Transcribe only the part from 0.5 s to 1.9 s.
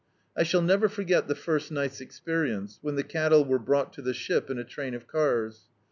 never forget the first